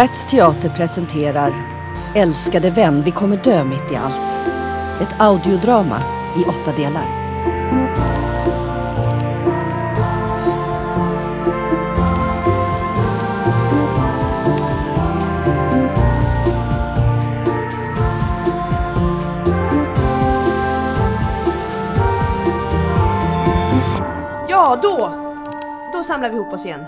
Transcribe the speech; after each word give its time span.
Rats 0.00 0.26
Teater 0.26 0.68
presenterar 0.68 1.52
Älskade 2.14 2.70
vän, 2.70 3.02
vi 3.02 3.10
kommer 3.10 3.36
dö 3.36 3.64
mitt 3.64 3.92
i 3.92 3.96
allt. 3.96 4.38
Ett 5.00 5.20
audiodrama 5.20 6.02
i 6.36 6.44
åtta 6.44 6.72
delar. 6.72 7.06
Ja, 24.48 24.78
då! 24.82 25.12
Då 25.92 26.02
samlar 26.02 26.30
vi 26.30 26.36
ihop 26.36 26.52
oss 26.52 26.66
igen. 26.66 26.84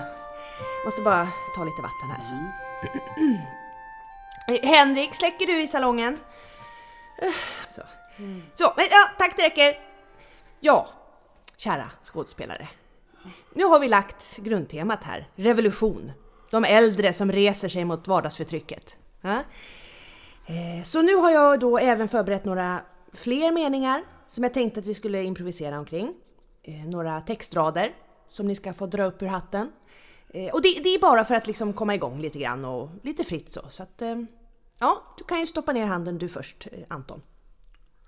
Måste 0.84 1.02
bara 1.02 1.28
ta 1.54 1.64
lite 1.64 1.82
vatten 1.82 2.10
här. 2.10 2.71
Henrik, 4.62 5.14
släcker 5.14 5.46
du 5.46 5.62
i 5.62 5.66
salongen? 5.66 6.18
Så, 7.68 7.74
Så. 7.74 7.82
Så, 8.54 8.72
men, 8.76 8.86
ja, 8.90 9.08
tack 9.18 9.36
det 9.36 9.42
räcker. 9.42 9.78
Ja, 10.60 10.88
kära 11.56 11.90
skådespelare. 12.04 12.68
Nu 13.54 13.64
har 13.64 13.78
vi 13.78 13.88
lagt 13.88 14.36
grundtemat 14.36 15.04
här, 15.04 15.28
revolution. 15.34 16.12
De 16.50 16.64
äldre 16.64 17.12
som 17.12 17.32
reser 17.32 17.68
sig 17.68 17.84
mot 17.84 18.08
vardagsförtrycket. 18.08 18.96
Ja? 19.20 19.44
Eh, 20.46 20.82
så 20.84 21.02
nu 21.02 21.14
har 21.14 21.30
jag 21.30 21.60
då 21.60 21.78
även 21.78 22.08
förberett 22.08 22.44
några 22.44 22.82
fler 23.12 23.52
meningar 23.52 24.02
som 24.26 24.44
jag 24.44 24.54
tänkte 24.54 24.80
att 24.80 24.86
vi 24.86 24.94
skulle 24.94 25.22
improvisera 25.22 25.78
omkring. 25.78 26.14
Eh, 26.62 26.74
några 26.74 27.20
textrader 27.20 27.94
som 28.28 28.46
ni 28.46 28.54
ska 28.54 28.72
få 28.72 28.86
dra 28.86 29.04
upp 29.04 29.22
ur 29.22 29.26
hatten. 29.26 29.72
Eh, 30.32 30.52
Och 30.54 30.62
det, 30.62 30.80
det 30.82 30.88
är 30.88 30.98
bara 31.00 31.24
för 31.24 31.34
att 31.34 31.46
liksom 31.46 31.72
komma 31.72 31.94
igång 31.94 32.20
lite 32.20 32.38
grann 32.38 32.64
och 32.64 32.88
lite 33.02 33.24
fritt 33.24 33.52
så. 33.52 33.60
så 33.70 33.82
att, 33.82 34.02
eh, 34.02 34.22
ja, 34.78 35.02
du 35.18 35.24
kan 35.24 35.40
ju 35.40 35.46
stoppa 35.46 35.72
ner 35.72 35.86
handen 35.86 36.18
du 36.18 36.28
först, 36.28 36.68
eh, 36.72 36.78
Anton. 36.88 37.22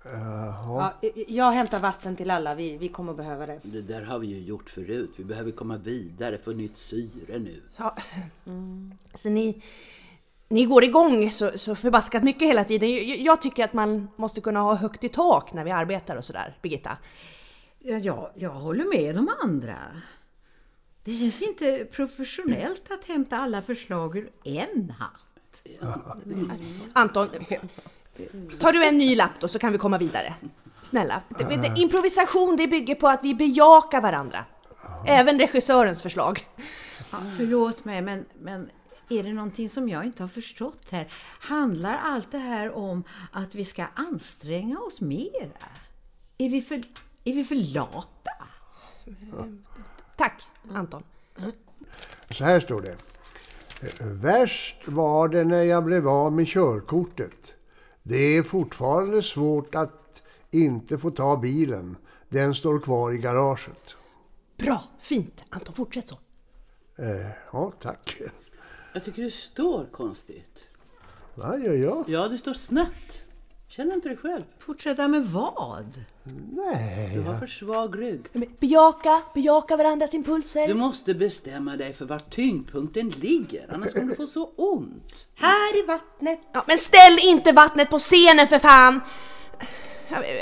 Ja, 0.03 0.93
jag 1.27 1.51
hämtar 1.51 1.79
vatten 1.79 2.15
till 2.15 2.31
alla, 2.31 2.55
vi, 2.55 2.77
vi 2.77 2.87
kommer 2.87 3.13
behöva 3.13 3.45
det. 3.45 3.59
Det 3.63 3.81
där 3.81 4.01
har 4.01 4.19
vi 4.19 4.27
ju 4.27 4.39
gjort 4.39 4.69
förut. 4.69 5.11
Vi 5.17 5.23
behöver 5.23 5.51
komma 5.51 5.77
vidare, 5.77 6.37
få 6.37 6.51
nytt 6.51 6.75
syre 6.77 7.39
nu. 7.39 7.61
Ja. 7.77 7.95
Så 9.15 9.29
ni, 9.29 9.61
ni 10.49 10.65
går 10.65 10.83
igång 10.83 11.31
så, 11.31 11.51
så 11.57 11.75
förbaskat 11.75 12.23
mycket 12.23 12.47
hela 12.47 12.63
tiden. 12.63 12.91
Jag, 12.91 13.17
jag 13.17 13.41
tycker 13.41 13.63
att 13.63 13.73
man 13.73 14.07
måste 14.15 14.41
kunna 14.41 14.59
ha 14.59 14.75
högt 14.75 15.03
i 15.03 15.09
tak 15.09 15.53
när 15.53 15.63
vi 15.63 15.71
arbetar 15.71 16.15
och 16.15 16.25
sådär, 16.25 16.57
Birgitta. 16.61 16.97
Ja, 17.79 17.97
jag, 17.97 18.29
jag 18.35 18.49
håller 18.51 18.85
med 18.97 19.15
de 19.15 19.29
andra. 19.43 19.77
Det 21.05 21.11
känns 21.11 21.41
inte 21.41 21.85
professionellt 21.91 22.91
att 22.91 23.05
hämta 23.05 23.37
alla 23.37 23.61
förslag 23.61 24.17
ur 24.17 24.31
en 24.43 24.89
hatt. 24.99 25.27
Anton, 26.93 27.29
tar 28.59 28.73
du 28.73 28.85
en 28.85 28.97
ny 28.97 29.15
lapp 29.15 29.39
då 29.39 29.47
så 29.47 29.59
kan 29.59 29.71
vi 29.71 29.77
komma 29.77 29.97
vidare. 29.97 30.33
Snälla. 30.83 31.21
Improvisation 31.77 32.55
det 32.55 32.67
bygger 32.67 32.95
på 32.95 33.07
att 33.07 33.19
vi 33.23 33.35
bejakar 33.35 34.01
varandra. 34.01 34.45
Även 35.07 35.39
regissörens 35.39 36.01
förslag. 36.01 36.47
Ja, 37.11 37.17
förlåt 37.37 37.85
mig, 37.85 38.01
men, 38.01 38.25
men 38.39 38.69
är 39.09 39.23
det 39.23 39.33
någonting 39.33 39.69
som 39.69 39.89
jag 39.89 40.05
inte 40.05 40.23
har 40.23 40.27
förstått 40.27 40.91
här? 40.91 41.07
Handlar 41.39 41.97
allt 42.03 42.31
det 42.31 42.37
här 42.37 42.71
om 42.71 43.03
att 43.31 43.55
vi 43.55 43.65
ska 43.65 43.85
anstränga 43.93 44.79
oss 44.79 45.01
mera? 45.01 45.49
Är 46.37 46.49
vi 46.49 46.61
för, 46.61 46.83
är 47.23 47.33
vi 47.33 47.43
för 47.43 47.55
lata? 47.55 48.31
Tack, 50.17 50.43
Anton. 50.73 51.03
Så 52.29 52.43
här 52.43 52.59
står 52.59 52.81
det. 52.81 52.95
Värst 53.99 54.87
var 54.87 55.27
det 55.27 55.43
när 55.43 55.63
jag 55.63 55.83
blev 55.83 56.07
av 56.07 56.33
med 56.33 56.47
körkortet. 56.47 57.53
Det 58.03 58.37
är 58.37 58.43
fortfarande 58.43 59.21
svårt 59.21 59.75
att 59.75 60.23
inte 60.51 60.97
få 60.97 61.11
ta 61.11 61.37
bilen. 61.37 61.97
Den 62.29 62.55
står 62.55 62.79
kvar 62.79 63.11
i 63.11 63.17
garaget. 63.17 63.95
Bra, 64.57 64.83
fint. 64.99 65.43
Anton, 65.49 65.73
fortsätt 65.73 66.07
så. 66.07 66.17
Eh, 66.95 67.27
ja, 67.51 67.71
tack. 67.81 68.21
Jag 68.93 69.03
tycker 69.03 69.23
det 69.23 69.31
står 69.31 69.85
konstigt. 69.91 70.67
Vad 71.35 71.63
gör 71.63 71.73
jag? 71.73 72.03
Ja, 72.07 72.27
det 72.27 72.37
står 72.37 72.53
snett. 72.53 73.24
Känner 73.75 73.95
inte 73.95 74.09
det 74.09 74.15
själv? 74.15 74.43
Fortsätta 74.59 75.07
med 75.07 75.25
vad? 75.25 75.85
Nej. 76.51 77.11
Du 77.13 77.21
har 77.21 77.37
för 77.37 77.47
svag 77.47 78.01
rygg. 78.01 78.25
Men 78.33 78.45
Bejaka, 78.59 79.21
bejaka 79.33 79.77
varandras 79.77 80.13
impulser. 80.13 80.67
Du 80.67 80.73
måste 80.73 81.13
bestämma 81.13 81.75
dig 81.75 81.93
för 81.93 82.05
var 82.05 82.19
tyngdpunkten 82.19 83.09
ligger, 83.09 83.73
annars 83.73 83.93
kommer 83.93 84.05
du 84.05 84.15
få 84.15 84.27
så 84.27 84.49
ont. 84.55 85.27
Här 85.35 85.83
i 85.83 85.85
vattnet! 85.87 86.39
Ja, 86.53 86.63
men 86.67 86.77
ställ 86.77 87.17
inte 87.23 87.51
vattnet 87.51 87.89
på 87.89 87.99
scenen 87.99 88.47
för 88.47 88.59
fan! 88.59 89.01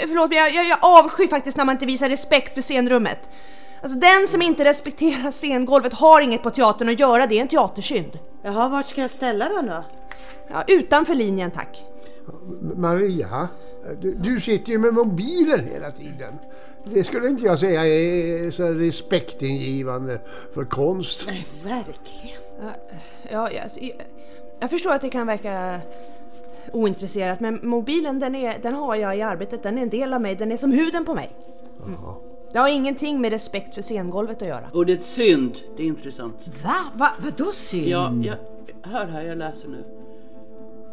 Förlåt, 0.08 0.30
men 0.30 0.38
jag, 0.38 0.54
jag, 0.54 0.68
jag 0.68 0.80
avskyr 0.82 1.28
faktiskt 1.28 1.58
när 1.58 1.66
man 1.66 1.76
inte 1.76 1.86
visar 1.86 2.10
respekt 2.10 2.54
för 2.54 2.62
scenrummet. 2.62 3.30
Alltså 3.82 3.98
den 3.98 4.28
som 4.28 4.42
inte 4.42 4.66
respekterar 4.66 5.32
scengolvet 5.32 5.94
har 5.94 6.22
inget 6.22 6.44
på 6.44 6.50
teatern 6.50 6.90
att 6.90 7.00
göra, 7.00 7.28
det 7.28 7.38
är 7.38 7.42
en 7.42 7.48
teatersynd. 7.48 8.20
Jaha, 8.44 8.70
vart 8.70 8.86
ska 8.86 9.02
jag 9.02 9.12
ställa 9.12 9.50
den 9.50 9.66
då? 9.66 9.84
Ja, 10.50 10.64
utanför 10.68 11.14
linjen 11.14 11.52
tack. 11.52 11.93
Maria, 12.76 13.48
du, 14.02 14.14
du 14.14 14.42
sitter 14.42 14.72
ju 14.72 14.78
med 14.78 14.94
mobilen 14.94 15.68
hela 15.74 15.92
tiden. 15.92 16.34
Det 16.86 17.04
skulle 17.04 17.30
inte 17.30 17.44
jag 17.44 17.60
säga 17.60 17.86
är 17.86 18.52
så 18.52 18.68
respektingivande 18.68 20.22
för 20.54 20.66
konst. 20.66 21.24
Nej, 21.28 21.48
verkligen. 21.64 22.42
Ja, 23.32 23.52
jag, 23.52 23.70
jag, 23.76 23.92
jag 24.60 24.70
förstår 24.70 24.94
att 24.94 25.02
det 25.02 25.10
kan 25.10 25.28
verka 25.28 25.82
ointresserat 26.72 27.40
men 27.40 27.60
mobilen 27.64 28.20
den, 28.20 28.36
är, 28.36 28.60
den 28.62 28.74
har 28.74 28.96
jag 28.96 29.18
i 29.18 29.22
arbetet, 29.22 29.64
den 29.64 29.78
är 29.78 29.82
en 29.82 29.90
del 29.90 30.14
av 30.14 30.22
mig, 30.22 30.36
den 30.36 30.52
är 30.52 30.58
som 30.58 30.72
huden 30.72 31.06
på 31.06 31.16
mig. 31.16 31.32
Mm. 31.86 32.00
Det 32.52 32.60
har 32.60 32.70
ingenting 32.70 33.22
med 33.22 33.32
respekt 33.32 33.76
för 33.76 33.82
scengolvet 33.82 34.42
att 34.42 34.48
göra. 34.48 34.70
Ordet 34.74 35.04
synd, 35.04 35.58
det 35.78 35.84
är 35.84 35.88
intressant. 35.88 36.48
Va? 36.64 36.76
Va? 36.94 37.12
Vadå 37.20 37.52
synd? 37.52 37.88
Ja, 37.88 38.14
jag, 38.24 38.36
hör 38.92 39.06
här, 39.06 39.22
jag 39.22 39.38
läser 39.38 39.68
nu. 39.68 40.03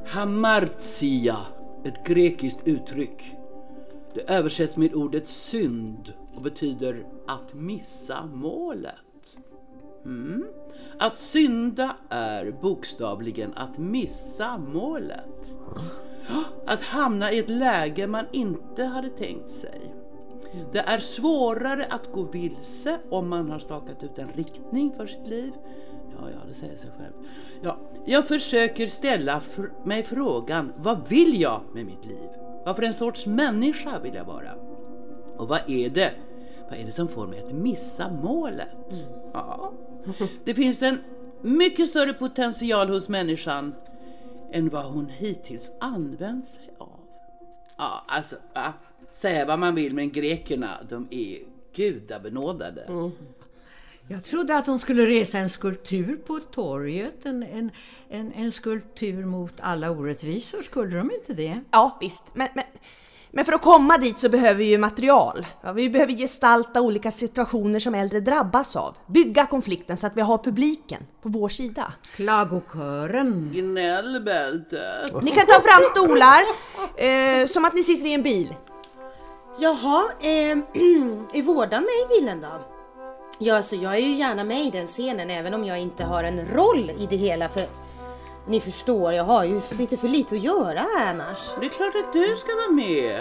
Hamartia, 0.06 1.37
ett 1.84 2.06
grekiskt 2.06 2.61
uttryck. 2.65 3.37
Det 4.15 4.31
översätts 4.31 4.77
med 4.77 4.94
ordet 4.94 5.27
synd 5.28 6.12
och 6.37 6.43
betyder 6.43 7.06
att 7.27 7.55
missa 7.55 8.27
målet. 8.27 8.94
Mm. 10.05 10.47
Att 10.99 11.16
synda 11.16 11.97
är 12.09 12.50
bokstavligen 12.62 13.53
att 13.55 13.78
missa 13.78 14.59
målet. 14.59 15.55
Att 16.67 16.82
hamna 16.82 17.32
i 17.32 17.38
ett 17.38 17.49
läge 17.49 18.06
man 18.06 18.25
inte 18.32 18.84
hade 18.84 19.09
tänkt 19.09 19.50
sig. 19.50 19.94
Det 20.72 20.78
är 20.78 20.99
svårare 20.99 21.87
att 21.91 22.12
gå 22.12 22.22
vilse 22.22 22.99
om 23.11 23.28
man 23.28 23.50
har 23.50 23.59
stakat 23.59 24.03
ut 24.03 24.19
en 24.19 24.28
riktning 24.28 24.93
för 24.97 25.06
sitt 25.06 25.27
liv. 25.27 25.53
Ja, 26.20 26.28
ja, 26.31 26.38
det 26.48 26.54
säger 26.54 26.76
sig 26.76 26.91
själv. 26.98 27.12
Ja, 27.62 27.76
jag 28.06 28.28
försöker 28.28 28.86
ställa 28.86 29.41
fr- 29.41 29.86
mig 29.86 30.03
frågan, 30.03 30.72
vad 30.76 31.08
vill 31.08 31.41
jag 31.41 31.60
med 31.75 31.86
mitt 31.86 32.04
liv? 32.04 32.28
Vad 32.64 32.76
för 32.76 32.82
en 32.82 32.94
sorts 32.94 33.26
människa 33.26 33.98
vill 33.98 34.14
jag 34.14 34.25
vara? 34.25 34.54
Och 35.36 35.48
vad 35.48 35.60
är 35.66 35.91
det? 35.91 36.12
Vad 36.70 36.78
är 36.78 36.84
det 36.84 36.92
som 36.92 37.08
får 37.08 37.26
mig 37.26 37.38
att 37.44 37.53
missa 37.53 38.10
målet? 38.10 38.69
Ja, 39.32 39.72
det 40.44 40.54
finns 40.54 40.82
en 40.82 40.98
mycket 41.42 41.88
större 41.88 42.12
potential 42.12 42.88
hos 42.88 43.08
människan 43.08 43.75
än 44.52 44.69
vad 44.69 44.84
hon 44.84 45.08
hittills 45.08 45.70
använt 45.81 46.47
sig 46.48 46.70
av. 46.78 47.00
Ja, 47.76 48.04
alltså, 48.06 48.37
va? 48.54 48.72
säga 49.10 49.47
vad 49.47 49.58
man 49.58 49.75
vill, 49.75 49.94
men 49.94 50.11
grekerna, 50.11 50.69
de 50.88 51.08
är 51.11 51.38
gudabenådade. 51.75 52.82
Mm. 52.82 53.11
Jag 54.12 54.24
trodde 54.24 54.56
att 54.56 54.66
de 54.66 54.78
skulle 54.78 55.06
resa 55.06 55.38
en 55.38 55.50
skulptur 55.50 56.16
på 56.26 56.38
torget. 56.38 57.26
En, 57.26 57.42
en, 57.42 57.70
en, 58.08 58.32
en 58.32 58.52
skulptur 58.52 59.24
mot 59.24 59.52
alla 59.60 59.90
orättvisor. 59.90 60.62
Skulle 60.62 60.96
de 60.96 61.10
inte 61.10 61.32
det? 61.32 61.60
Ja, 61.70 61.98
visst. 62.00 62.22
Men, 62.32 62.48
men, 62.54 62.64
men 63.30 63.44
för 63.44 63.52
att 63.52 63.62
komma 63.62 63.98
dit 63.98 64.18
så 64.18 64.28
behöver 64.28 64.54
vi 64.54 64.64
ju 64.64 64.78
material. 64.78 65.46
Ja, 65.62 65.72
vi 65.72 65.90
behöver 65.90 66.12
gestalta 66.12 66.80
olika 66.80 67.10
situationer 67.10 67.78
som 67.78 67.94
äldre 67.94 68.20
drabbas 68.20 68.76
av. 68.76 68.96
Bygga 69.06 69.46
konflikten 69.46 69.96
så 69.96 70.06
att 70.06 70.16
vi 70.16 70.20
har 70.20 70.38
publiken 70.38 71.02
på 71.22 71.28
vår 71.28 71.48
sida. 71.48 71.92
Klagokören. 72.14 73.50
Gnällbältet. 73.54 75.22
Ni 75.22 75.30
kan 75.30 75.46
ta 75.46 75.60
fram 75.60 75.84
stolar, 75.90 76.42
eh, 76.96 77.46
som 77.46 77.64
att 77.64 77.74
ni 77.74 77.82
sitter 77.82 78.06
i 78.06 78.14
en 78.14 78.22
bil. 78.22 78.54
Jaha, 79.58 80.04
eh, 80.20 80.58
är 81.38 81.42
vårda 81.42 81.80
med 81.80 81.88
i 82.04 82.20
bilen 82.20 82.40
då? 82.40 82.80
Ja, 83.42 83.56
alltså 83.56 83.76
jag 83.76 83.94
är 83.94 83.98
ju 83.98 84.14
gärna 84.14 84.44
med 84.44 84.60
i 84.66 84.70
den 84.70 84.87
scenen 84.87 85.31
även 85.31 85.54
om 85.54 85.64
jag 85.64 85.78
inte 85.81 86.04
har 86.04 86.25
en 86.25 86.46
roll 86.46 86.90
i 86.98 87.06
det 87.10 87.16
hela 87.16 87.48
för 87.48 87.62
ni 88.46 88.60
förstår, 88.60 89.12
jag 89.12 89.25
har 89.25 89.44
ju 89.44 89.60
lite 89.70 89.96
för 89.96 90.08
lite 90.08 90.34
att 90.34 90.42
göra 90.42 90.81
här 90.98 91.06
annars. 91.06 91.38
Det 91.60 91.66
är 91.66 91.70
klart 91.70 91.94
att 92.06 92.12
du 92.12 92.37
ska 92.37 92.48
vara 92.54 92.70
med. 92.72 93.20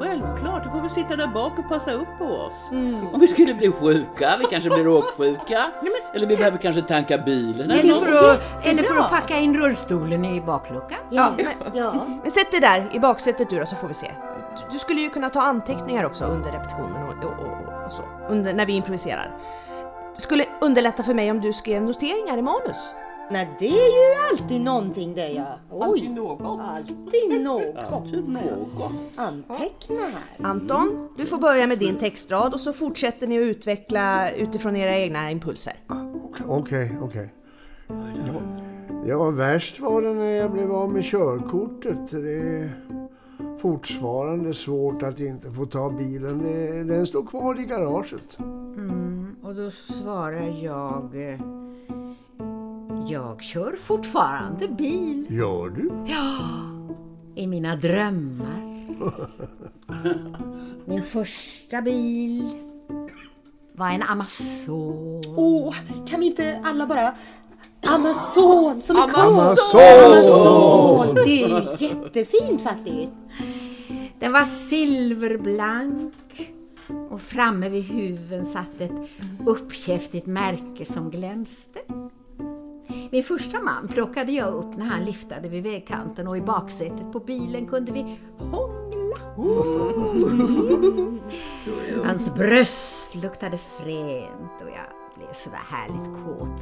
Självklart, 0.00 0.72
får 0.72 0.80
väl 0.80 0.90
sitta 0.90 1.16
där 1.16 1.26
bak 1.26 1.58
och 1.58 1.68
passa 1.68 1.92
upp 1.92 2.08
på 2.18 2.24
oss. 2.24 2.68
Om 3.12 3.20
vi 3.20 3.26
skulle 3.28 3.54
bli 3.54 3.72
sjuka, 3.72 4.36
vi 4.38 4.44
kanske 4.50 4.70
blir 4.70 4.88
åksjuka. 4.98 5.70
Eller 6.14 6.26
vi 6.26 6.36
behöver 6.36 6.58
kanske 6.58 6.82
tanka 6.82 7.18
bilen 7.18 7.70
Är 7.70 7.78
eller 7.78 7.88
något. 7.94 8.04
för 8.04 8.32
att, 8.32 8.64
det 8.76 8.82
för 8.82 8.96
att 9.00 9.10
packa 9.10 9.38
in 9.38 9.56
rullstolen 9.56 10.24
i 10.24 10.40
bakluckan? 10.40 10.98
Ja, 11.10 11.32
men, 11.36 11.72
Ja. 11.74 12.06
men 12.22 12.30
sätt 12.30 12.50
dig 12.50 12.60
där 12.60 12.90
i 12.92 13.00
baksätet 13.00 13.50
du 13.50 13.58
då 13.58 13.66
så 13.66 13.76
får 13.76 13.88
vi 13.88 13.94
se. 13.94 14.10
Du, 14.56 14.72
du 14.72 14.78
skulle 14.78 15.00
ju 15.00 15.10
kunna 15.10 15.30
ta 15.30 15.42
anteckningar 15.42 16.04
också 16.04 16.24
under 16.24 16.52
repetitionen 16.52 17.02
och, 17.08 17.24
och, 17.24 17.32
och, 17.32 17.71
och 17.92 17.96
så. 17.96 18.32
Under, 18.32 18.54
när 18.54 18.66
vi 18.66 18.72
improviserar. 18.72 19.36
Det 20.14 20.20
skulle 20.20 20.44
underlätta 20.60 21.02
för 21.02 21.14
mig 21.14 21.30
om 21.30 21.40
du 21.40 21.52
skrev 21.52 21.82
noteringar 21.82 22.38
i 22.38 22.42
manus. 22.42 22.94
Nej, 23.30 23.48
det 23.58 23.68
är 23.68 23.70
ju 23.72 24.30
alltid 24.32 24.60
någonting 24.60 25.14
det 25.14 25.28
ja. 25.28 25.46
Oj, 25.70 25.88
Alltid 25.88 26.10
något. 26.10 26.40
alltid 26.40 27.42
något. 27.44 27.92
Alltid 27.92 28.28
något. 28.28 28.92
Anteckna 29.16 29.96
här. 30.38 30.46
Anton, 30.50 31.08
du 31.16 31.26
får 31.26 31.38
börja 31.38 31.66
med 31.66 31.78
din 31.78 31.96
textrad 31.96 32.54
och 32.54 32.60
så 32.60 32.72
fortsätter 32.72 33.26
ni 33.26 33.38
att 33.38 33.42
utveckla 33.42 34.30
utifrån 34.30 34.76
era 34.76 34.96
egna 34.98 35.30
impulser. 35.30 35.74
Okej, 36.48 36.98
okej. 37.02 37.34
Ja, 37.88 38.42
ja, 39.06 39.30
värst 39.30 39.80
var 39.80 40.02
det 40.02 40.14
när 40.14 40.24
jag 40.30 40.52
blev 40.52 40.72
av 40.72 40.92
med 40.92 41.04
körkortet. 41.04 42.10
Det 42.10 42.70
fortfarande 43.62 44.54
svårt 44.54 45.02
att 45.02 45.20
inte 45.20 45.50
få 45.52 45.66
ta 45.66 45.90
bilen. 45.90 46.38
Det, 46.42 46.84
den 46.84 47.06
står 47.06 47.26
kvar 47.26 47.60
i 47.60 47.64
garaget. 47.64 48.36
Och 49.42 49.54
då 49.54 49.70
svarar 49.70 50.64
jag... 50.64 51.30
eh, 51.32 51.40
Jag 53.08 53.42
kör 53.42 53.76
fortfarande 53.84 54.68
bil 54.68 55.26
Gör 55.30 55.68
du? 55.68 55.90
i 57.34 57.46
mina 57.46 57.76
drömmar. 57.76 58.86
Min 60.86 61.02
första 61.02 61.82
bil 61.82 62.48
var 63.76 63.86
en 63.90 64.02
Amazon. 64.02 65.22
Åh, 65.36 65.74
kan 66.06 66.20
vi 66.20 66.26
inte 66.26 66.60
alla 66.64 66.86
bara 66.86 67.14
Amazon 67.86 68.82
som 68.82 68.96
ikon? 68.96 69.10
Amazon! 69.14 69.80
Amazon! 70.06 70.71
Det 71.60 71.84
är 71.84 71.88
jättefint 71.88 72.62
faktiskt. 72.62 73.12
Den 74.18 74.32
var 74.32 74.44
silverblank 74.44 76.12
och 77.10 77.20
framme 77.20 77.68
vid 77.68 77.84
huven 77.84 78.46
satt 78.46 78.80
ett 78.80 78.92
uppkäftigt 79.46 80.26
märke 80.26 80.84
som 80.84 81.10
glänste. 81.10 81.80
Min 83.10 83.24
första 83.24 83.60
man 83.60 83.88
plockade 83.88 84.32
jag 84.32 84.54
upp 84.54 84.76
när 84.76 84.86
han 84.86 85.04
liftade 85.04 85.48
vid 85.48 85.62
vägkanten 85.62 86.28
och 86.28 86.36
i 86.36 86.40
baksätet 86.40 87.12
på 87.12 87.20
bilen 87.20 87.66
kunde 87.66 87.92
vi 87.92 88.18
hångla. 88.38 89.16
Hans 92.04 92.34
bröst 92.34 93.14
luktade 93.14 93.58
fränt 93.58 94.62
och 94.62 94.68
jag 94.68 95.01
blev 95.16 95.32
sådär 95.32 95.58
härligt 95.70 96.24
kåt. 96.24 96.60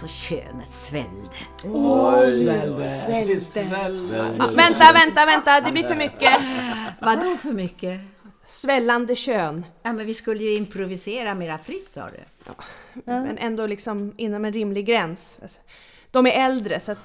Så 0.00 0.08
könet 0.08 0.68
svällde. 0.68 1.28
Ah, 4.38 4.50
vänta, 4.50 4.92
vänta, 4.92 5.26
vänta, 5.26 5.60
det 5.60 5.72
blir 5.72 5.82
för 5.82 5.94
mycket. 5.94 6.32
Vadå 7.00 7.36
för 7.36 7.52
mycket? 7.52 8.00
Svällande 8.46 9.16
kön. 9.16 9.64
Ja, 9.82 9.92
men 9.92 10.06
vi 10.06 10.14
skulle 10.14 10.42
ju 10.42 10.56
improvisera 10.56 11.34
mera 11.34 11.58
fritt 11.58 11.90
sa 11.92 12.06
du. 12.06 12.20
Men 13.04 13.38
ändå 13.38 13.66
liksom 13.66 14.12
inom 14.16 14.44
en 14.44 14.52
rimlig 14.52 14.86
gräns. 14.86 15.36
De 16.10 16.26
är 16.26 16.30
äldre 16.30 16.80
så 16.80 16.92
att, 16.92 16.98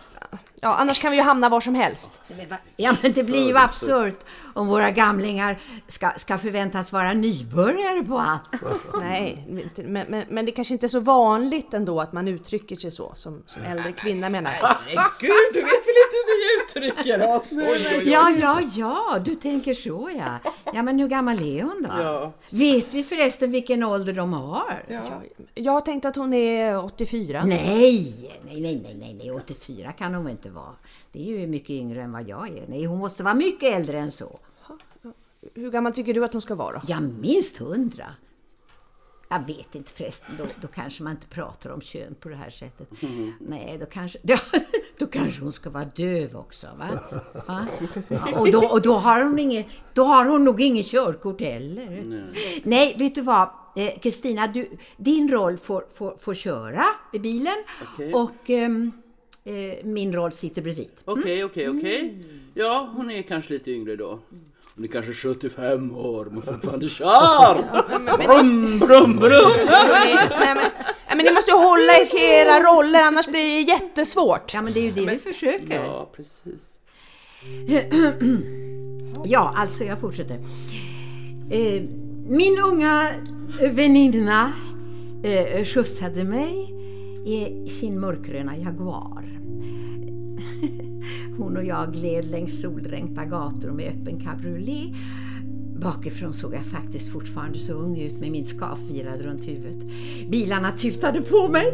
ja, 0.62 0.76
annars 0.76 1.00
kan 1.00 1.12
vi 1.12 1.18
ju 1.18 1.24
hamna 1.24 1.50
var 1.50 1.62
som 1.62 1.76
helst. 1.76 2.10
Ja, 2.76 2.96
men 3.02 3.14
det 3.14 3.24
blir 3.24 3.48
ju 3.48 3.58
absurt 3.58 4.20
om 4.54 4.68
våra 4.68 4.92
gamlingar 4.92 5.60
ska, 5.88 6.12
ska 6.16 6.38
förväntas 6.38 6.92
vara 6.92 7.14
nybörjare 7.14 8.04
på 8.04 8.18
allt. 8.18 8.62
Nej, 9.02 9.48
men, 9.76 10.06
men, 10.10 10.24
men 10.30 10.46
det 10.46 10.52
kanske 10.52 10.74
inte 10.74 10.86
är 10.86 10.88
så 10.88 11.00
vanligt 11.00 11.74
ändå 11.74 12.02
att 12.02 12.14
man 12.14 12.28
uttrycker 12.28 12.76
sig 12.76 12.92
så 12.92 13.12
som, 13.16 13.44
som 13.48 13.62
äldre 13.62 13.92
kvinna 13.92 14.30
menar 14.30 14.52
jag. 14.62 14.76
Gud, 15.20 15.32
du 15.54 15.60
vet 15.60 15.70
väl 15.70 15.96
inte 16.06 16.16
hur 16.16 16.28
vi 16.38 16.64
uttrycker 16.64 17.36
oss? 17.36 17.52
Oj, 17.52 17.68
oj, 17.70 17.98
oj. 17.98 18.10
Ja, 18.10 18.30
ja, 18.42 18.62
ja, 18.76 19.20
du 19.26 19.36
tänker 19.36 19.74
så 19.74 20.10
ja. 20.18 20.52
Ja, 20.74 20.84
men 20.84 21.00
hur 21.00 21.08
gammal 21.08 21.42
är 21.42 21.64
hon 21.64 21.88
då? 21.90 22.04
Ja. 22.04 22.34
Vet 22.50 22.94
vi 22.94 23.04
förresten 23.04 23.52
vilken 23.52 23.84
ålder 23.84 24.14
de 24.14 24.34
har? 24.34 24.84
Jag, 24.88 25.02
jag 25.56 25.72
har 25.72 25.82
tänkt 25.82 26.06
att 26.06 26.16
hon 26.16 26.34
är 26.34 26.86
84. 26.86 27.44
Nej, 27.46 27.60
nej, 28.46 28.62
nej, 28.62 28.82
nej, 28.84 28.96
nej, 29.00 29.14
nej, 29.14 29.32
84 29.32 29.92
kan 29.92 30.14
hon 30.14 30.30
inte 30.30 30.49
vara. 30.50 30.76
Det 31.12 31.20
är 31.20 31.40
ju 31.40 31.48
mycket 31.48 31.70
yngre 31.70 32.02
än 32.02 32.12
vad 32.12 32.28
jag 32.28 32.48
är. 32.48 32.66
Nej, 32.68 32.86
hon 32.86 33.00
måste 33.00 33.24
vara 33.24 33.34
mycket 33.34 33.76
äldre 33.76 34.00
än 34.00 34.12
så. 34.12 34.40
Hur 35.54 35.72
gammal 35.72 35.94
tycker 35.94 36.14
du 36.14 36.26
att 36.26 36.34
hon 36.34 36.42
ska 36.42 36.56
vara 36.56 36.74
då? 36.74 36.82
Ja, 36.88 37.00
minst 37.00 37.58
hundra. 37.58 38.06
Jag 39.32 39.48
vet 39.48 39.76
inte 39.76 39.92
förresten, 39.92 40.36
då, 40.38 40.46
då 40.62 40.68
kanske 40.68 41.04
man 41.04 41.12
inte 41.12 41.28
pratar 41.28 41.70
om 41.70 41.82
kön 41.82 42.16
på 42.20 42.30
det 42.30 42.36
här 42.36 42.50
sättet. 42.50 42.90
Nej, 43.40 43.78
då 43.80 43.86
kanske, 43.86 44.20
då, 44.24 44.38
då 44.98 45.06
kanske 45.06 45.44
hon 45.44 45.54
ska 45.54 45.70
vara 45.70 45.86
döv 45.86 46.36
också. 46.36 46.68
Va? 46.78 46.88
va? 47.48 47.68
Ja, 48.08 48.40
och, 48.40 48.52
då, 48.52 48.66
och 48.66 48.82
då, 48.82 48.94
har 48.94 49.24
hon 49.24 49.40
inget, 49.40 49.66
då 49.94 50.04
har 50.04 50.26
hon 50.26 50.44
nog 50.44 50.62
inget 50.62 50.86
körkort 50.86 51.42
heller. 51.42 52.32
Nej, 52.64 52.96
vet 52.98 53.16
du 53.16 53.22
vad? 53.22 53.50
Eh, 53.76 54.00
Kristina, 54.00 54.48
du, 54.48 54.70
din 54.98 55.32
roll 55.32 55.58
får, 55.58 55.86
får, 55.94 56.18
får 56.20 56.34
köra 56.34 56.86
i 57.14 57.20
bilen 57.20 57.64
Okej. 57.94 58.14
och 58.14 58.50
ehm, 58.50 58.92
eh, 59.50 59.86
min 59.86 60.14
roll 60.14 60.32
sitter 60.32 60.62
bredvid. 60.62 60.90
Okej, 61.06 61.44
okej, 61.44 61.70
okej. 61.70 62.18
Ja, 62.54 62.90
hon 62.96 63.12
är 63.12 63.22
kanske 63.22 63.54
lite 63.54 63.72
yngre 63.72 63.96
då. 63.96 64.20
Hon 64.76 64.84
är 64.84 64.88
kanske 64.88 65.14
75 65.14 65.96
år 65.96 66.26
men 66.32 66.42
fortfarande 66.42 66.90
kör! 66.90 67.64
Brum, 68.18 68.80
brum, 68.80 69.16
brum! 69.20 69.52
Nej, 69.66 70.16
nej, 70.16 70.56
men, 70.56 70.58
nej, 70.58 71.16
men 71.16 71.18
ni 71.18 71.34
måste 71.34 71.52
ju 71.52 71.58
hålla 71.58 71.94
er 71.94 72.06
till 72.06 72.20
era 72.20 72.60
roller 72.60 73.02
annars 73.04 73.28
blir 73.28 73.40
det 73.42 73.72
jättesvårt. 73.72 74.54
Ja, 74.54 74.62
men 74.62 74.74
det 74.74 74.80
är 74.80 74.84
ju 74.84 74.92
det 74.92 75.06
vi 75.06 75.18
försöker. 75.18 75.84
Ja, 75.84 76.10
precis. 76.16 76.80
Ja, 79.26 79.54
alltså 79.56 79.84
jag 79.84 80.00
fortsätter. 80.00 80.36
Eh, 81.52 81.82
min 82.28 82.60
unga 82.60 83.10
väninna 83.62 84.52
eh, 85.24 85.64
skjutsade 85.66 86.24
mig 86.24 86.79
i 87.30 87.70
sin 87.70 88.00
mörkgröna 88.00 88.58
Jaguar. 88.58 89.40
Hon 91.38 91.58
och 91.58 91.64
jag 91.64 91.94
gled 91.94 92.26
längs 92.26 92.62
soldränkta 92.62 93.26
gator 93.26 93.72
med 93.72 93.88
öppen 93.88 94.20
cabriolet. 94.20 94.96
Bakifrån 95.82 96.34
såg 96.34 96.54
jag 96.54 96.66
faktiskt 96.66 97.12
fortfarande 97.12 97.60
så 97.60 97.74
ung 97.74 97.98
ut 97.98 98.20
med 98.20 98.32
min 98.32 98.46
skaf 98.46 98.80
virad 98.92 99.22
runt 99.22 99.48
huvudet. 99.48 99.88
Bilarna 100.30 100.72
tutade 100.72 101.22
på 101.22 101.48
mig. 101.48 101.68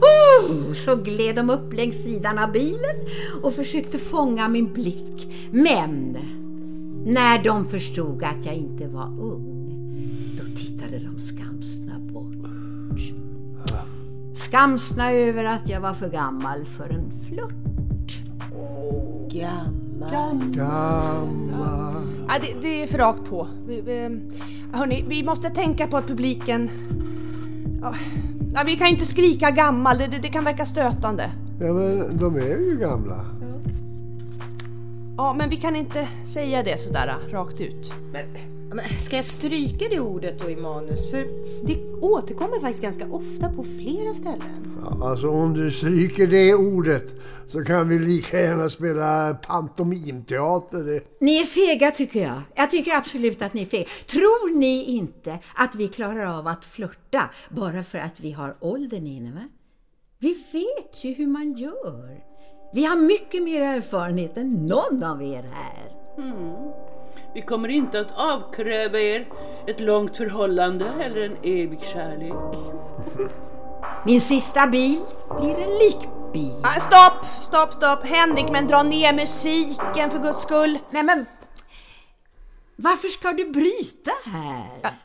Oh, 0.00 0.74
så 0.74 0.96
gled 0.96 1.36
de 1.36 1.50
upp 1.50 1.72
längs 1.72 2.04
sidan 2.04 2.38
av 2.38 2.52
bilen 2.52 2.96
och 3.42 3.54
försökte 3.54 3.98
fånga 3.98 4.48
min 4.48 4.72
blick. 4.72 5.34
Men 5.50 6.16
när 7.06 7.44
de 7.44 7.66
förstod 7.66 8.24
att 8.24 8.46
jag 8.46 8.54
inte 8.54 8.88
var 8.88 9.20
ung, 9.20 9.74
då 10.38 10.44
tittade 10.58 10.98
de 10.98 11.20
skamsna 11.20 11.98
bort. 11.98 12.27
Skamsna 14.48 15.12
över 15.12 15.44
att 15.44 15.68
jag 15.68 15.80
var 15.80 15.94
för 15.94 16.08
gammal 16.08 16.64
för 16.64 16.88
en 16.90 17.10
flört. 17.28 17.52
Gammal. 19.32 20.50
Gammal. 20.54 21.94
Ja, 22.28 22.34
det, 22.40 22.62
det 22.62 22.82
är 22.82 22.86
för 22.86 22.98
rakt 22.98 23.30
på. 23.30 23.48
Vi, 23.66 23.80
vi, 23.80 24.20
hörni, 24.72 25.04
vi 25.08 25.22
måste 25.22 25.50
tänka 25.50 25.86
på 25.86 25.96
att 25.96 26.06
publiken... 26.06 26.70
Ja, 28.54 28.62
vi 28.66 28.76
kan 28.76 28.88
inte 28.88 29.04
skrika 29.04 29.50
gammal, 29.50 29.98
det, 29.98 30.06
det, 30.06 30.18
det 30.18 30.28
kan 30.28 30.44
verka 30.44 30.64
stötande. 30.64 31.30
Ja, 31.60 31.72
men 31.72 32.16
de 32.16 32.36
är 32.36 32.70
ju 32.70 32.78
gamla. 32.80 33.24
Ja, 35.16 35.34
men 35.34 35.48
vi 35.48 35.56
kan 35.56 35.76
inte 35.76 36.08
säga 36.24 36.62
det 36.62 36.80
sådär 36.80 37.16
rakt 37.30 37.60
ut. 37.60 37.92
Men 38.12 38.22
Ska 39.00 39.16
jag 39.16 39.24
stryka 39.24 39.84
det 39.90 40.00
ordet 40.00 40.40
då 40.40 40.50
i 40.50 40.56
manus? 40.56 41.10
För 41.10 41.26
det 41.66 41.84
återkommer 42.00 42.60
faktiskt 42.60 42.82
ganska 42.82 43.06
ofta 43.10 43.52
på 43.52 43.64
flera 43.64 44.14
ställen. 44.14 44.78
Ja, 44.82 45.08
alltså 45.10 45.30
om 45.30 45.54
du 45.54 45.70
stryker 45.70 46.26
det 46.26 46.54
ordet 46.54 47.14
så 47.46 47.64
kan 47.64 47.88
vi 47.88 47.98
lika 47.98 48.40
gärna 48.40 48.68
spela 48.68 49.34
pantomimteater. 49.34 51.02
Ni 51.20 51.36
är 51.36 51.44
fega 51.44 51.90
tycker 51.90 52.22
jag. 52.22 52.42
Jag 52.54 52.70
tycker 52.70 52.96
absolut 52.96 53.42
att 53.42 53.54
ni 53.54 53.62
är 53.62 53.66
fega. 53.66 53.88
Tror 54.06 54.58
ni 54.58 54.84
inte 54.84 55.38
att 55.54 55.74
vi 55.74 55.88
klarar 55.88 56.38
av 56.38 56.46
att 56.46 56.64
flörta 56.64 57.30
bara 57.48 57.82
för 57.82 57.98
att 57.98 58.20
vi 58.20 58.32
har 58.32 58.56
åldern 58.60 59.06
inne? 59.06 59.32
Va? 59.32 59.48
Vi 60.18 60.28
vet 60.52 61.04
ju 61.04 61.12
hur 61.12 61.26
man 61.26 61.52
gör. 61.52 62.24
Vi 62.74 62.84
har 62.84 62.96
mycket 62.96 63.42
mer 63.42 63.60
erfarenhet 63.60 64.36
än 64.36 64.66
någon 64.66 65.02
av 65.02 65.22
er 65.22 65.42
här. 65.52 65.94
Vi 67.38 67.42
kommer 67.42 67.68
inte 67.68 68.00
att 68.00 68.18
avkräva 68.18 68.98
er 68.98 69.26
ett 69.66 69.80
långt 69.80 70.16
förhållande 70.16 70.92
eller 71.00 71.22
en 71.22 71.36
evig 71.42 71.80
kärlek. 71.82 72.32
Min 74.06 74.20
sista 74.20 74.66
bil 74.66 75.00
blir 75.40 75.54
en 75.54 75.78
likbil. 75.78 76.60
Ah, 76.62 76.80
stopp, 76.80 77.26
stopp, 77.42 77.72
stopp! 77.72 78.04
Henrik, 78.04 78.50
men 78.50 78.66
dra 78.66 78.82
ner 78.82 79.12
musiken 79.12 80.10
för 80.10 80.18
guds 80.18 80.42
skull. 80.42 80.78
Nej 80.90 81.02
men... 81.02 81.26
Varför 82.76 83.08
ska 83.08 83.32
du 83.32 83.50
bryta 83.50 84.12
här? 84.24 84.98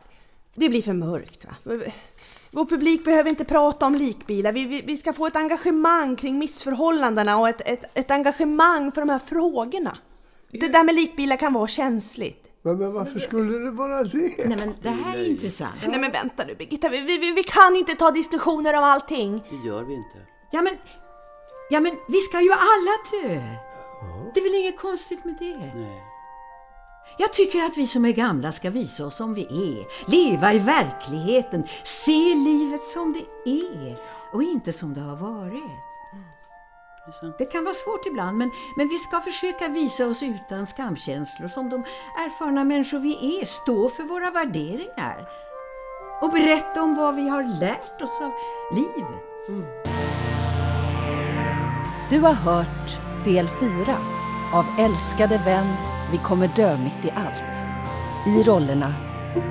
Det 0.56 0.70
blir 0.70 0.82
för 0.82 0.94
mörkt. 0.94 1.46
Va? 1.46 1.76
Vår 2.52 2.66
publik 2.66 3.06
behöver 3.06 3.30
inte 3.30 3.46
prata 3.46 3.86
om 3.86 3.96
likbilar. 3.96 4.52
Vi, 4.52 4.66
vi, 4.66 4.82
vi 4.82 4.98
ska 4.98 5.14
få 5.14 5.28
ett 5.28 5.36
engagemang 5.36 6.16
kring 6.16 6.40
missförhållandena 6.40 7.38
och 7.38 7.50
ett, 7.50 7.62
ett, 7.68 7.98
ett 7.98 8.12
engagemang 8.12 8.92
för 8.92 9.02
de 9.02 9.10
här 9.10 9.20
frågorna. 9.20 9.98
Det 10.60 10.68
där 10.68 10.84
med 10.84 10.96
likbilar 10.96 11.38
kan 11.38 11.54
vara 11.54 11.68
känsligt. 11.68 12.48
Men, 12.62 12.78
men 12.78 12.94
varför 12.94 13.20
skulle 13.20 13.58
det 13.60 13.72
vara 13.72 14.04
det? 14.04 14.48
Nej 14.48 14.58
men 14.58 14.74
det 14.82 14.90
här 14.90 15.18
är 15.18 15.30
intressant. 15.30 15.76
Nej 15.88 16.00
men 16.00 16.12
vänta 16.12 16.44
nu 16.46 16.56
Birgitta, 16.56 16.90
vi, 16.90 17.02
vi, 17.02 17.32
vi 17.32 17.44
kan 17.44 17.76
inte 17.76 17.96
ta 17.96 18.12
diskussioner 18.12 18.74
om 18.74 18.84
allting. 18.84 19.44
Det 19.50 19.68
gör 19.68 19.84
vi 19.84 19.94
inte. 19.94 20.18
Ja 20.52 20.62
men, 20.62 20.74
ja 21.70 21.80
men 21.80 21.96
vi 22.08 22.20
ska 22.20 22.42
ju 22.42 22.52
alla 22.52 22.92
dö. 23.12 23.42
Det 24.34 24.40
är 24.40 24.44
väl 24.44 24.62
inget 24.62 24.80
konstigt 24.80 25.26
med 25.26 25.36
det? 25.40 25.58
Nej. 25.58 26.04
Jag 27.18 27.34
tycker 27.34 27.60
att 27.60 27.78
vi 27.78 27.88
som 27.88 28.06
är 28.06 28.12
gamla 28.12 28.52
ska 28.52 28.70
visa 28.70 29.06
oss 29.06 29.18
som 29.18 29.34
vi 29.34 29.44
är, 29.44 30.12
leva 30.12 30.54
i 30.54 30.60
verkligheten, 30.60 31.64
se 31.84 32.36
livet 32.36 32.82
som 32.84 33.14
det 33.14 33.50
är 33.50 33.98
och 34.34 34.44
inte 34.44 34.74
som 34.74 34.94
det 34.94 35.02
har 35.02 35.16
varit. 35.16 35.93
Det 37.06 37.14
sant. 37.14 37.36
Det 37.38 37.46
kan 37.46 37.64
vara 37.64 37.74
svårt 37.74 38.06
ibland, 38.06 38.38
men, 38.38 38.52
men 38.76 38.88
vi 38.88 38.98
ska 38.98 39.22
försöka 39.22 39.68
visa 39.68 40.08
oss 40.08 40.24
utan 40.24 40.68
skamkänslor 40.68 41.48
som 41.48 41.70
de 41.70 41.84
erfarna 42.26 42.64
människor 42.64 43.00
vi 43.00 43.40
är, 43.42 43.46
stå 43.46 43.90
för 43.90 44.04
våra 44.04 44.32
värderingar 44.32 45.30
och 46.22 46.32
berätta 46.32 46.84
om 46.84 46.96
vad 46.96 47.16
vi 47.16 47.30
har 47.30 47.60
lärt 47.60 48.02
oss 48.02 48.22
av 48.22 48.32
livet. 48.76 49.24
Du 52.10 52.20
har 52.20 52.34
hört 52.34 53.00
del 53.26 53.50
4 53.50 53.98
av 54.54 54.66
Älskade 54.80 55.38
vän, 55.38 55.74
vi 56.12 56.18
kommer 56.18 56.48
dö 56.48 56.78
mitt 56.78 57.06
i 57.06 57.12
allt. 57.12 57.58
I 58.28 58.44
rollerna 58.44 58.94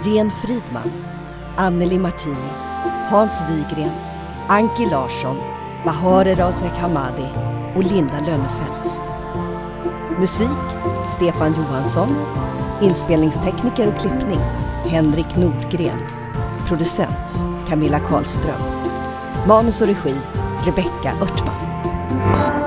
Jen 0.05 0.31
Fridman, 0.31 0.93
Anneli 1.57 1.99
Martini, 1.99 2.53
Hans 3.11 3.43
Wigren, 3.51 3.93
Anki 4.49 4.87
Larsson, 4.87 5.62
Bahare 5.85 6.35
Razek 6.35 6.73
Hamadi 6.73 7.27
och 7.77 7.83
Linda 7.83 8.21
Lönnefelt. 8.21 8.81
Musik 10.19 10.49
Stefan 11.17 11.55
Johansson. 11.55 12.17
Inspelningstekniker 12.83 13.89
och 13.89 14.01
klippning 14.01 14.41
Henrik 14.87 15.37
Nordgren. 15.37 15.99
Producent 16.69 17.17
Camilla 17.69 17.99
Karlström. 17.99 18.61
Manus 19.49 19.81
och 19.81 19.87
regi 19.87 20.15
Rebecka 20.67 21.13
Örtman. 21.23 22.62